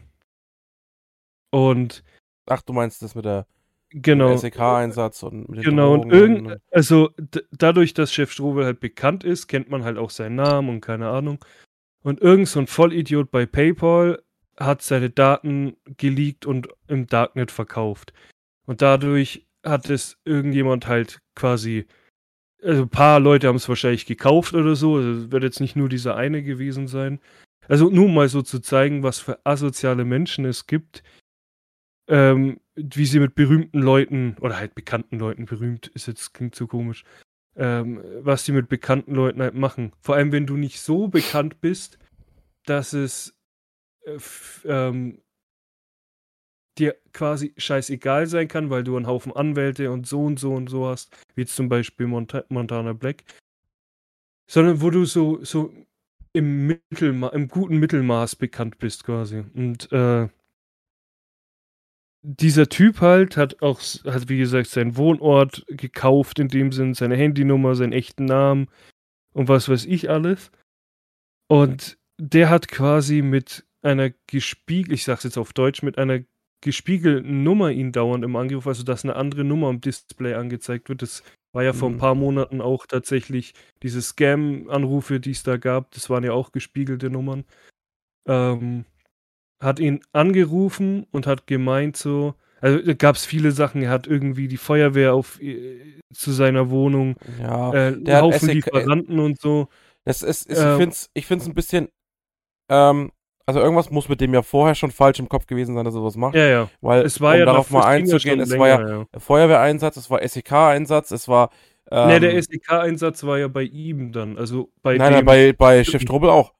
[1.51, 2.03] Und.
[2.45, 3.45] Ach, du meinst das mit der
[3.89, 7.11] genau, SEK-Einsatz und mit den Genau, und irgend, also
[7.51, 11.09] dadurch, dass Chef Strobe halt bekannt ist, kennt man halt auch seinen Namen und keine
[11.09, 11.43] Ahnung.
[12.01, 14.21] Und irgend so ein Vollidiot bei PayPal
[14.57, 18.13] hat seine Daten geleakt und im Darknet verkauft.
[18.65, 21.85] Und dadurch hat es irgendjemand halt quasi
[22.63, 24.95] also ein paar Leute haben es wahrscheinlich gekauft oder so.
[24.95, 27.19] Also es wird jetzt nicht nur dieser eine gewesen sein.
[27.67, 31.03] Also nur mal so zu zeigen, was für asoziale Menschen es gibt,
[32.07, 36.65] ähm, wie sie mit berühmten Leuten oder halt bekannten Leuten, berühmt ist jetzt, klingt so
[36.65, 37.03] komisch,
[37.55, 39.93] ähm, was sie mit bekannten Leuten halt machen.
[40.01, 41.99] Vor allem, wenn du nicht so bekannt bist,
[42.65, 43.37] dass es
[44.05, 44.17] äh,
[44.65, 45.21] ähm,
[46.79, 50.69] dir quasi scheißegal sein kann, weil du einen Haufen Anwälte und so und so und
[50.69, 53.23] so hast, wie zum Beispiel Mont Montana Black,
[54.49, 55.73] sondern wo du so, so
[56.39, 59.43] im, Mittelma im guten Mittelmaß bekannt bist quasi.
[59.53, 60.27] Und äh,
[62.21, 67.15] dieser Typ halt hat auch, hat wie gesagt, seinen Wohnort gekauft, in dem Sinn, seine
[67.15, 68.67] Handynummer, seinen echten Namen
[69.33, 70.51] und was weiß ich alles.
[71.47, 76.19] Und der hat quasi mit einer gespiegelt, ich sag's jetzt auf Deutsch, mit einer
[76.61, 81.01] gespiegelten Nummer ihn dauernd im Angriff, also dass eine andere Nummer am Display angezeigt wird.
[81.01, 81.99] Das war ja vor ein mhm.
[81.99, 87.09] paar Monaten auch tatsächlich diese Scam-Anrufe, die es da gab, das waren ja auch gespiegelte
[87.09, 87.43] Nummern.
[88.27, 88.85] Ähm,
[89.61, 94.07] hat ihn angerufen und hat gemeint so, also da gab es viele Sachen, er hat
[94.07, 99.67] irgendwie die Feuerwehr auf äh, zu seiner Wohnung, ja, äh, der Haufen Lieferanten und so.
[100.05, 101.89] Das ist, ist ähm, ich finde es ein bisschen,
[102.69, 103.11] ähm,
[103.49, 106.01] also irgendwas muss mit dem ja vorher schon falsch im Kopf gewesen sein, dass er
[106.01, 106.35] sowas macht.
[106.35, 106.69] Ja, ja.
[106.81, 110.07] Weil, es war um ja darauf mal einzugehen, es länger, war ja, ja, Feuerwehreinsatz, es
[110.11, 111.49] war SEK-Einsatz, es war.
[111.89, 114.37] Ähm, ne, der SEK-Einsatz war ja bei ihm dann.
[114.37, 116.53] Also bei Nein, nein, bei, bei Chef Strobel auch.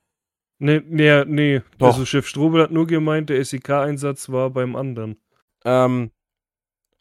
[0.58, 1.62] Nee, nee, nee.
[1.78, 1.90] Doch.
[1.90, 5.22] Also Chef Strobel hat nur gemeint, der SEK-Einsatz war beim anderen.
[5.64, 6.10] Ähm,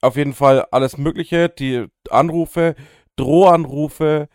[0.02, 2.74] auf jeden Fall alles Mögliche, die Anrufe,
[3.16, 4.28] Drohanrufe,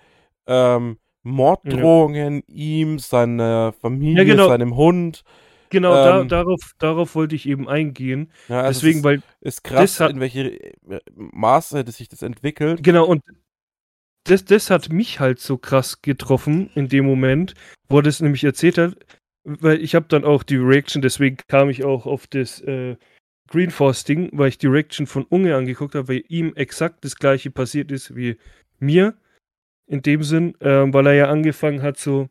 [0.48, 2.56] ähm, Morddrohungen ja.
[2.56, 4.48] ihm, seiner Familie, ja, genau.
[4.48, 5.24] seinem Hund.
[5.74, 8.32] Genau, ähm, da, darauf, darauf wollte ich eben eingehen.
[8.48, 9.22] Ja, also Deswegen, ist, weil.
[9.42, 12.84] Ist krass, hat, in welche äh, Maße sich das entwickelt.
[12.84, 13.24] Genau, und
[14.26, 17.56] das, das hat mich halt so krass getroffen in dem Moment,
[17.90, 18.96] wo er das nämlich erzählt hat.
[19.46, 22.96] Weil ich habe dann auch die Reaction, deswegen kam ich auch auf das äh,
[23.50, 27.16] Green Force Ding, weil ich die Reaction von Unge angeguckt habe, weil ihm exakt das
[27.16, 28.38] gleiche passiert ist wie
[28.80, 29.16] mir.
[29.88, 32.30] In dem Sinn, äh, weil er ja angefangen hat, so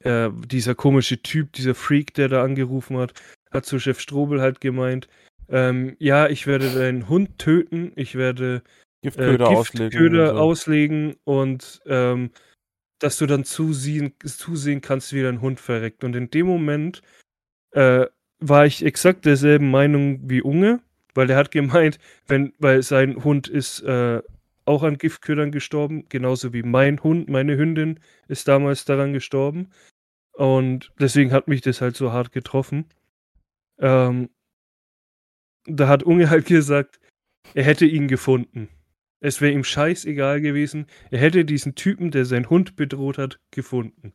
[0.00, 3.14] äh, dieser komische Typ, dieser Freak, der da angerufen hat,
[3.50, 5.08] hat zu Chef Strobel halt gemeint,
[5.48, 8.62] ähm, ja, ich werde deinen Hund töten, ich werde
[9.02, 12.30] Giftköder, äh, Giftköder auslegen, auslegen und ähm,
[12.98, 16.04] dass du dann zusehen, zusehen kannst, wie dein Hund verreckt.
[16.04, 17.02] Und in dem Moment
[17.72, 18.06] äh,
[18.38, 20.80] war ich exakt derselben Meinung wie Unge,
[21.14, 24.22] weil er hat gemeint, wenn, weil sein Hund ist äh,
[24.64, 29.70] auch an Giftködern gestorben, genauso wie mein Hund, meine Hündin ist damals daran gestorben.
[30.32, 32.86] Und deswegen hat mich das halt so hart getroffen.
[33.78, 34.30] Ähm,
[35.66, 37.00] da hat Unge halt gesagt,
[37.54, 38.68] er hätte ihn gefunden.
[39.20, 40.86] Es wäre ihm scheißegal gewesen.
[41.10, 44.14] Er hätte diesen Typen, der seinen Hund bedroht hat, gefunden.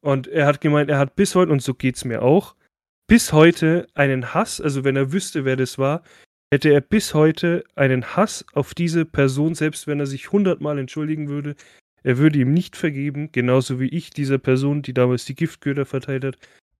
[0.00, 2.54] Und er hat gemeint, er hat bis heute, und so geht's mir auch,
[3.08, 6.02] bis heute einen Hass, also wenn er wüsste, wer das war,
[6.50, 11.28] hätte er bis heute einen Hass auf diese Person, selbst wenn er sich hundertmal entschuldigen
[11.28, 11.54] würde.
[12.02, 16.24] Er würde ihm nicht vergeben, genauso wie ich dieser Person, die damals die Giftköder verteilt
[16.24, 16.38] hat,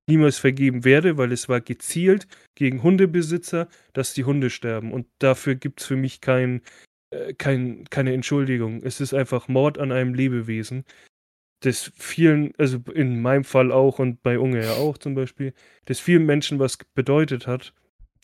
[0.09, 4.93] niemals vergeben werde, weil es war gezielt gegen Hundebesitzer, dass die Hunde sterben.
[4.93, 6.63] Und dafür gibt es für mich kein,
[7.11, 8.83] äh, kein, keine Entschuldigung.
[8.83, 10.85] Es ist einfach Mord an einem Lebewesen.
[11.61, 15.53] Das vielen, also in meinem Fall auch und bei Unge ja auch zum Beispiel,
[15.87, 17.75] das vielen Menschen was bedeutet hat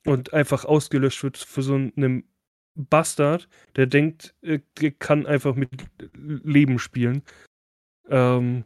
[0.07, 2.25] und einfach ausgelöscht wird für so einen
[2.75, 4.61] Bastard, der denkt, er
[4.99, 5.71] kann einfach mit
[6.15, 7.23] Leben spielen.
[8.09, 8.65] Ähm,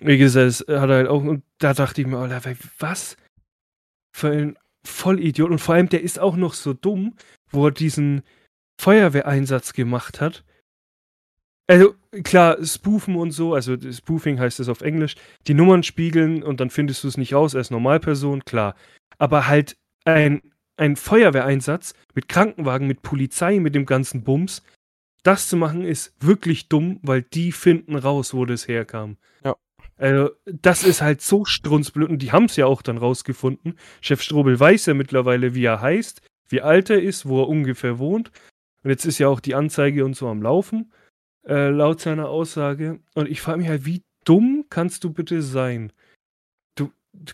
[0.00, 3.16] wie gesagt, es hat halt auch, und da dachte ich mir, Alter, was
[4.12, 5.50] für ein Vollidiot.
[5.50, 7.16] Und vor allem, der ist auch noch so dumm,
[7.50, 8.22] wo er diesen
[8.80, 10.44] Feuerwehreinsatz gemacht hat.
[11.66, 16.60] Also, klar, Spoofen und so, also Spoofing heißt es auf Englisch, die Nummern spiegeln und
[16.60, 18.74] dann findest du es nicht raus als Normalperson, klar.
[19.18, 19.76] Aber halt
[20.14, 20.42] ein,
[20.76, 24.62] ein Feuerwehreinsatz mit Krankenwagen, mit Polizei, mit dem ganzen Bums,
[25.22, 29.16] das zu machen ist wirklich dumm, weil die finden raus, wo das herkam.
[29.44, 29.56] Ja.
[29.96, 33.76] Also, das ist halt so strunzblöd und die haben es ja auch dann rausgefunden.
[34.00, 37.98] Chef Strobel weiß ja mittlerweile, wie er heißt, wie alt er ist, wo er ungefähr
[37.98, 38.30] wohnt.
[38.84, 40.92] Und jetzt ist ja auch die Anzeige und so am Laufen,
[41.46, 43.00] äh, laut seiner Aussage.
[43.14, 45.92] Und ich frage mich halt, wie dumm kannst du bitte sein?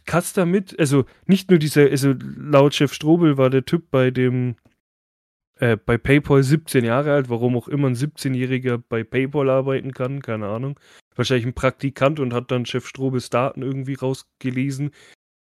[0.06, 4.56] Kannst damit, also nicht nur dieser, also laut Chef Strobel war der Typ bei dem
[5.56, 10.20] äh, bei PayPal 17 Jahre alt, warum auch immer ein 17-Jähriger bei PayPal arbeiten kann,
[10.20, 10.78] keine Ahnung.
[11.14, 14.90] Wahrscheinlich ein Praktikant und hat dann Chef Strobes Daten irgendwie rausgelesen.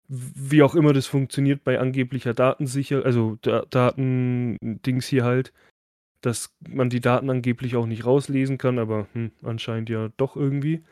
[0.08, 5.52] Wie auch immer das funktioniert bei angeblicher Datensicher, also da Datendings hier halt,
[6.20, 10.84] dass man die Daten angeblich auch nicht rauslesen kann, aber hm, anscheinend ja doch irgendwie.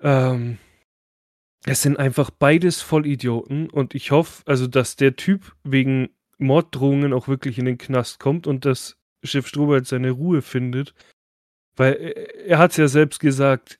[0.00, 0.58] Ähm,
[1.64, 7.28] es sind einfach beides Vollidioten und ich hoffe, also dass der Typ wegen Morddrohungen auch
[7.28, 10.94] wirklich in den Knast kommt und dass Chef Strobert seine Ruhe findet.
[11.76, 11.94] Weil
[12.46, 13.78] er hat es ja selbst gesagt,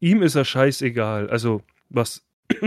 [0.00, 1.30] ihm ist er scheißegal.
[1.30, 2.26] Also, was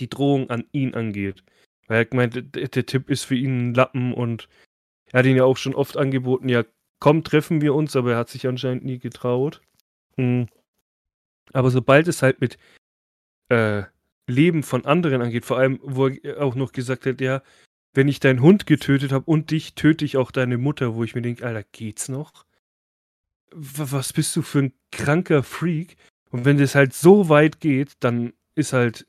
[0.00, 1.42] die Drohung an ihn angeht.
[1.86, 4.48] Weil er gemeint, der, der Tipp ist für ihn ein Lappen und
[5.06, 6.64] er hat ihn ja auch schon oft angeboten, ja,
[6.98, 9.62] komm, treffen wir uns, aber er hat sich anscheinend nie getraut.
[10.16, 10.48] Hm.
[11.52, 12.58] Aber sobald es halt mit
[13.48, 13.84] äh,
[14.26, 17.42] Leben von anderen angeht, vor allem, wo er auch noch gesagt hat, ja,
[17.94, 21.14] wenn ich deinen Hund getötet habe und dich, töte ich auch deine Mutter, wo ich
[21.14, 22.44] mir denke, Alter, geht's noch?
[23.52, 25.96] Was bist du für ein kranker Freak?
[26.30, 29.06] Und wenn das halt so weit geht, dann ist halt.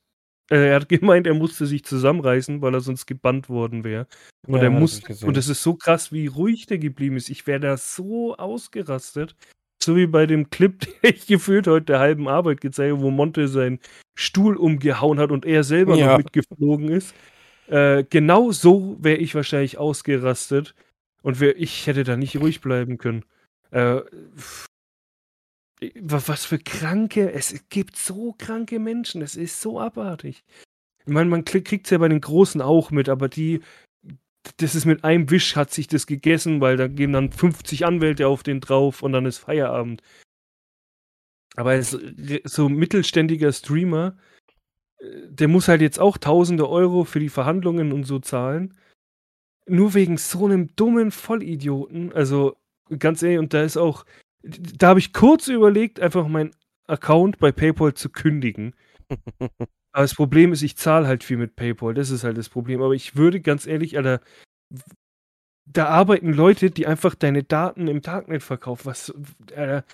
[0.52, 4.06] Äh, er hat gemeint, er musste sich zusammenreißen, weil er sonst gebannt worden wäre.
[4.46, 5.02] Und ja, er muss.
[5.24, 7.30] Und es ist so krass, wie ruhig der geblieben ist.
[7.30, 9.36] Ich wäre da so ausgerastet.
[9.82, 13.10] So wie bei dem Clip, den ich gefühlt heute der halben Arbeit gezeigt habe, wo
[13.10, 13.80] Monte seinen
[14.16, 16.12] Stuhl umgehauen hat und er selber ja.
[16.12, 17.14] noch mitgeflogen ist.
[17.68, 20.76] Äh, genau so wäre ich wahrscheinlich ausgerastet
[21.22, 23.26] und wär, ich hätte da nicht ruhig bleiben können.
[23.72, 24.02] Äh,
[26.00, 30.44] was für kranke, es gibt so kranke Menschen, es ist so abartig.
[31.06, 33.62] Ich meine, man kriegt es ja bei den Großen auch mit, aber die,
[34.58, 38.28] das ist mit einem Wisch hat sich das gegessen, weil da gehen dann 50 Anwälte
[38.28, 40.02] auf den drauf und dann ist Feierabend.
[41.56, 44.18] Aber so mittelständiger Streamer,
[45.30, 48.74] der muss halt jetzt auch tausende Euro für die Verhandlungen und so zahlen.
[49.68, 52.14] Nur wegen so einem dummen Vollidioten.
[52.14, 52.56] Also
[53.00, 54.06] ganz ehrlich, und da ist auch,
[54.44, 56.56] da habe ich kurz überlegt, einfach meinen
[56.88, 58.76] Account bei PayPal zu kündigen.
[59.92, 61.94] Aber das Problem ist, ich zahle halt viel mit PayPal.
[61.94, 62.82] Das ist halt das Problem.
[62.82, 64.20] Aber ich würde ganz ehrlich, Alter,
[65.66, 68.86] da arbeiten Leute, die einfach deine Daten im Darknet verkaufen.
[68.86, 69.14] Was,
[69.56, 69.86] Alter.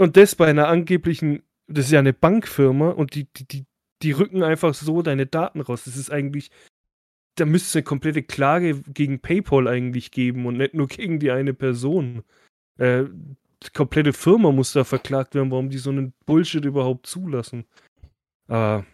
[0.00, 3.66] Und das bei einer angeblichen das ist ja eine Bankfirma und die, die, die,
[4.02, 5.84] die rücken einfach so deine Daten raus.
[5.84, 6.50] Das ist eigentlich,
[7.36, 11.30] da müsste es eine komplette Klage gegen PayPal eigentlich geben und nicht nur gegen die
[11.30, 12.24] eine Person.
[12.78, 13.04] Äh,
[13.62, 17.64] die komplette Firma muss da verklagt werden, warum die so einen Bullshit überhaupt zulassen.
[18.48, 18.84] Aber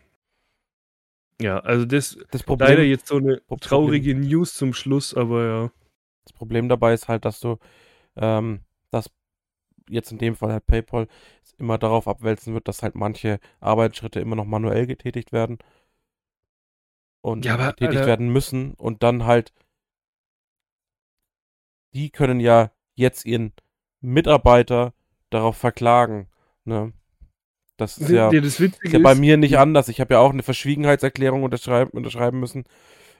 [1.40, 5.72] ja, also das, das Problem, leider jetzt so eine traurige News zum Schluss, aber ja.
[6.24, 7.58] Das Problem dabei ist halt, dass du
[8.16, 8.60] ähm,
[9.88, 11.08] jetzt in dem Fall halt PayPal
[11.58, 15.58] immer darauf abwälzen wird, dass halt manche Arbeitsschritte immer noch manuell getätigt werden
[17.20, 18.06] und ja, aber, getätigt Alter.
[18.06, 19.52] werden müssen und dann halt
[21.94, 23.52] die können ja jetzt ihren
[24.00, 24.92] Mitarbeiter
[25.30, 26.28] darauf verklagen,
[26.64, 26.92] ne?
[27.78, 29.88] Das ist ja, das ist ja bei mir nicht anders.
[29.88, 32.64] Ich habe ja auch eine Verschwiegenheitserklärung unterschreiben, unterschreiben müssen.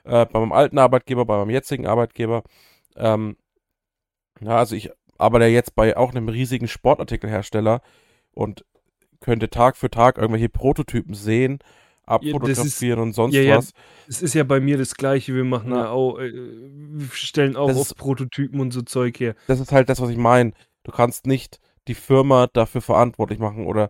[0.03, 2.43] Äh, bei meinem alten Arbeitgeber, bei meinem jetzigen Arbeitgeber.
[2.95, 3.37] Ähm,
[4.39, 7.81] ja, also ich arbeite jetzt bei auch einem riesigen Sportartikelhersteller
[8.33, 8.65] und
[9.19, 11.59] könnte Tag für Tag irgendwelche Prototypen sehen,
[12.05, 13.73] abfotografieren und sonst ja, ja, was.
[14.07, 15.33] es ist ja bei mir das Gleiche.
[15.35, 15.85] Wir machen Ja.
[15.85, 19.35] ja auch, äh, wir stellen auch ist- Prototypen und so Zeug her.
[19.47, 20.53] Das ist halt das, was ich meine.
[20.83, 23.89] Du kannst nicht die Firma dafür verantwortlich machen oder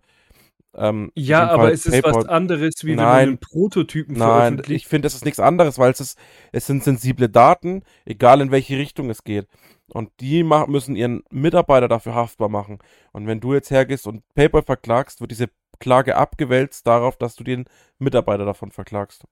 [0.76, 2.30] ähm, Ja, aber es ist was PayPal.
[2.30, 3.28] anderes, wie wenn man Nein.
[3.30, 6.20] einen Prototypen Nein, ich finde, das ist nichts anderes, weil es ist,
[6.52, 9.48] es sind sensible Daten, egal in welche Richtung es geht.
[9.94, 12.80] Und die müssen ihren Mitarbeiter dafür haftbar machen.
[13.14, 17.44] Und wenn du jetzt hergehst und PayPal verklagst, wird diese Klage abgewälzt darauf, dass du
[17.44, 17.66] den
[18.00, 19.26] Mitarbeiter davon verklagst.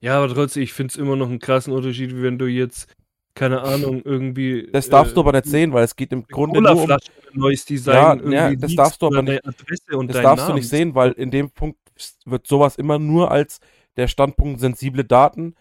[0.00, 2.92] Ja, aber trotzdem, ich finde es immer noch einen krassen Unterschied, wie wenn du jetzt,
[3.34, 4.68] keine Ahnung, irgendwie.
[4.72, 6.96] Das darfst äh, du aber nicht sehen, weil es geht im Grunde nur um.
[7.34, 10.54] Neues Design, Ja, ja, das darfst du aber und Das darfst du Namen.
[10.56, 11.78] nicht sehen, weil in dem Punkt
[12.26, 13.60] wird sowas immer nur als
[13.96, 15.54] der Standpunkt sensible Daten,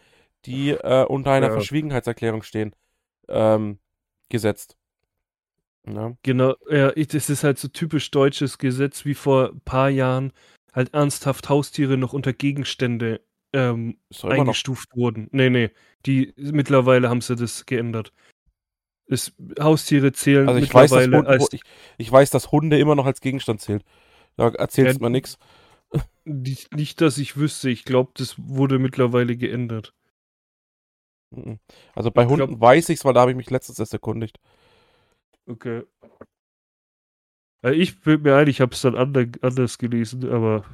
[0.45, 1.53] die äh, unter einer Ja.
[1.53, 2.73] Verschwiegenheitserklärung stehen,
[3.31, 3.79] ähm,
[4.29, 4.77] gesetzt.
[5.87, 6.15] Ja.
[6.23, 10.31] Genau, ja, ich, das ist halt so typisch deutsches Gesetz, wie vor ein paar Jahren
[10.73, 13.21] halt ernsthaft Haustiere noch unter Gegenstände
[13.53, 15.27] ähm, eingestuft wurden.
[15.31, 15.71] Nee, nee,
[16.05, 18.13] die mittlerweile haben sie das geändert.
[19.07, 21.61] Es, Haustiere zählen Also ich weiß, Hunde, als ich,
[21.97, 23.83] ich weiß, dass Hunde immer noch als Gegenstand zählt.
[24.37, 25.37] Da erzählst Ja, du mir nichts.
[26.23, 27.69] nicht, nicht, dass ich wüsste.
[27.69, 29.93] Ich glaube, das wurde mittlerweile geändert.
[31.31, 31.59] Mhm.
[31.95, 34.39] Also bei Ich glaub- Hunden weiß ich's, weil da habe ich mich letztens erst erkundigt.
[35.47, 35.83] Okay.
[37.63, 40.65] Ja, ich bin mir ein, ich habe es dann ander, anders gelesen, aber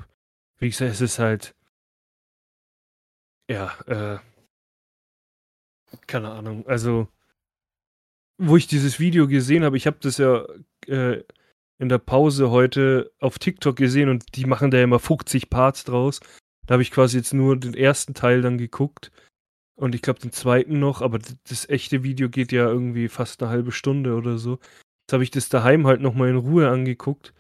[0.59, 1.53] wie gesagt, es ist halt.
[3.49, 4.19] Ja, äh.
[6.05, 6.65] Keine Ahnung.
[6.67, 7.07] Also,
[8.37, 10.45] wo ich dieses Video gesehen habe, ich habe das ja
[10.87, 11.23] äh,
[11.79, 15.83] in der Pause heute auf TikTok gesehen und die machen da ja immer 50 Parts
[15.85, 16.19] draus.
[16.65, 19.11] Da habe ich quasi jetzt nur den ersten Teil dann geguckt
[19.77, 23.51] und ich glaube den zweiten noch, aber das echte Video geht ja irgendwie fast eine
[23.51, 24.59] halbe Stunde oder so.
[25.05, 27.33] Jetzt habe ich das daheim halt nochmal in Ruhe angeguckt.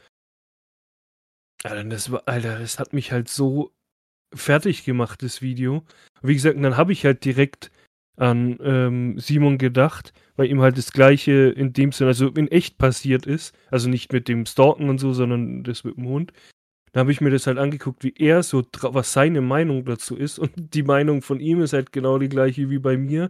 [1.63, 3.73] Alter, das war, Alter, das hat mich halt so
[4.33, 5.83] fertig gemacht, das Video.
[6.21, 7.71] Wie gesagt, dann habe ich halt direkt
[8.17, 12.77] an ähm, Simon gedacht, weil ihm halt das Gleiche in dem Sinne, also in echt
[12.77, 13.55] passiert ist.
[13.71, 16.33] Also nicht mit dem Stalken und so, sondern das mit dem Hund.
[16.93, 20.39] Da habe ich mir das halt angeguckt, wie er so, was seine Meinung dazu ist.
[20.39, 23.29] Und die Meinung von ihm ist halt genau die gleiche wie bei mir.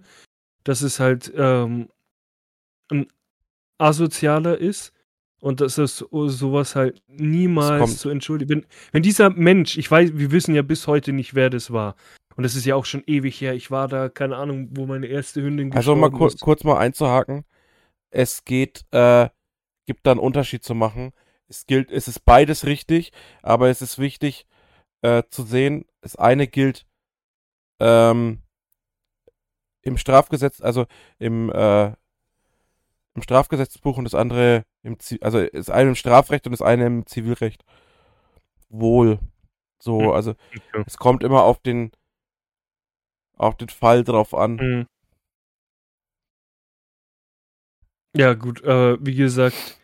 [0.63, 1.89] Dass es halt ähm,
[2.89, 3.07] ein
[3.77, 4.93] asozialer ist
[5.39, 8.49] und dass es so- sowas halt niemals zu entschuldigen.
[8.49, 11.95] Wenn, wenn dieser Mensch, ich weiß, wir wissen ja bis heute nicht, wer das war.
[12.35, 13.53] Und das ist ja auch schon ewig her.
[13.55, 16.39] Ich war da, keine Ahnung, wo meine erste Hündin Also mal kur ist.
[16.39, 17.45] kurz mal einzuhaken.
[18.11, 19.29] Es geht, äh,
[19.85, 21.11] gibt da einen Unterschied zu machen.
[21.47, 24.45] Es gilt, es ist beides richtig, aber es ist wichtig
[25.01, 26.85] äh, zu sehen, das eine gilt
[27.79, 28.41] ähm,
[29.81, 30.85] im Strafgesetz, also
[31.19, 31.93] im, äh,
[33.15, 36.85] im Strafgesetzbuch und das andere im, Zi- also das eine im Strafrecht und das eine
[36.85, 37.63] im Zivilrecht.
[38.69, 39.19] Wohl.
[39.79, 40.09] So, Hm.
[40.11, 40.83] also Okay.
[40.85, 41.91] es kommt immer auf den
[43.37, 44.55] auf den Fall drauf an.
[44.55, 44.87] Mhm.
[48.15, 49.79] Ja, gut, äh, wie gesagt,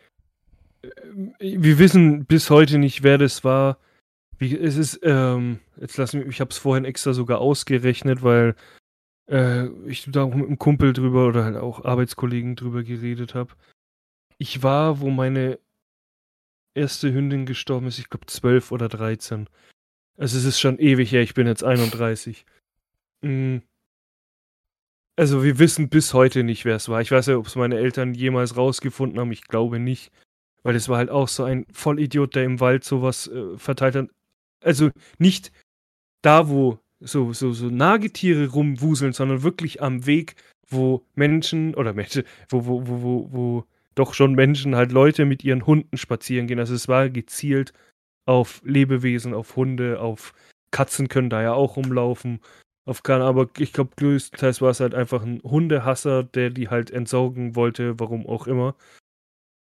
[1.40, 3.78] wir wissen bis heute nicht, wer das war.
[4.38, 8.56] Wie, es ist, ähm, jetzt lass mich, ich habe es vorhin extra sogar ausgerechnet, weil
[9.28, 13.54] äh, ich da auch mit einem Kumpel drüber oder halt auch Arbeitskollegen drüber geredet habe.
[14.38, 15.60] Ich war, wo meine
[16.74, 19.48] erste Hündin gestorben ist, ich glaube 12 oder 13.
[20.18, 22.46] Also es ist schon ewig her, ich bin jetzt 31.
[23.22, 23.58] Mm.
[25.16, 27.00] Also wir wissen bis heute nicht, wer es war.
[27.02, 29.32] Ich weiß ja, ob es meine Eltern jemals rausgefunden haben.
[29.32, 30.12] Ich glaube nicht.
[30.64, 34.10] Weil es war halt auch so ein Vollidiot, der im Wald sowas äh, verteilt hat.
[34.62, 35.52] Also nicht
[36.22, 40.36] da, wo so, so, so Nagetiere rumwuseln, sondern wirklich am Weg,
[40.70, 45.44] wo Menschen oder Menschen, wo, wo, wo, wo, wo doch schon Menschen halt Leute mit
[45.44, 46.60] ihren Hunden spazieren gehen.
[46.60, 47.74] Also es war gezielt
[48.26, 50.34] auf Lebewesen, auf Hunde, auf
[50.72, 52.40] Katzen können da ja auch rumlaufen.
[52.86, 56.92] Auf keine, aber ich glaube, größtenteils war es halt einfach ein Hundehasser, der die halt
[56.92, 58.76] entsorgen wollte, warum auch immer.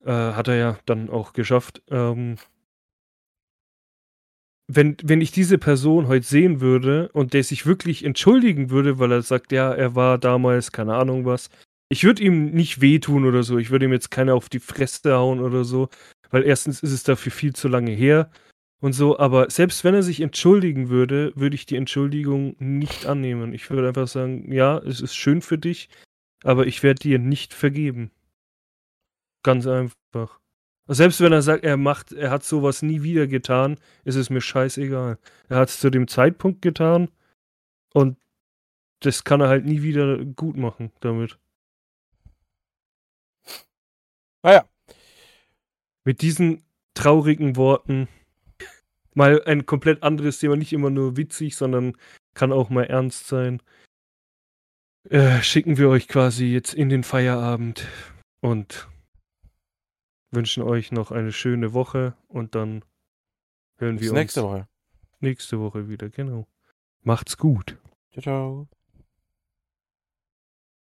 [0.05, 1.83] Äh, hat er ja dann auch geschafft.
[1.91, 2.37] Ähm,
[4.66, 9.12] wenn, wenn ich diese Person heute sehen würde und der sich wirklich entschuldigen würde, weil
[9.12, 11.51] er sagt, ja, er war damals, keine Ahnung was,
[11.91, 13.59] ich würde ihm nicht wehtun oder so.
[13.59, 15.89] Ich würde ihm jetzt keine auf die Fresse hauen oder so,
[16.31, 18.31] weil erstens ist es dafür viel zu lange her
[18.81, 23.55] und so, aber selbst wenn er sich entschuldigen würde, würde ich die Entschuldigung nicht annehmen.
[23.55, 25.89] Ich würde einfach sagen, ja, es ist schön für dich,
[26.43, 28.11] aber ich werde dir nicht vergeben.
[29.43, 30.03] Ganz einfach.
[30.87, 34.41] Selbst wenn er sagt, er macht, er hat sowas nie wieder getan, ist es mir
[34.43, 35.19] scheißegal.
[35.49, 37.11] Er hat es zu dem Zeitpunkt getan
[37.95, 38.19] und
[39.01, 41.39] das kann er halt nie wieder gut machen damit.
[44.43, 44.69] Naja,
[46.05, 46.62] Mit diesen
[46.95, 48.09] traurigen Worten
[49.15, 51.97] mal ein komplett anderes Thema, nicht immer nur witzig, sondern
[52.35, 53.62] kann auch mal ernst sein.
[55.09, 57.87] Äh, schicken wir euch quasi jetzt in den Feierabend
[58.41, 58.89] und
[60.35, 62.85] wünschen euch noch eine schöne Woche und dann
[63.76, 64.68] hören Bis wir nächste uns Woche.
[65.20, 66.47] nächste Woche wieder, genau.
[67.03, 67.78] Macht's gut.
[68.12, 68.68] Ciao, ciao.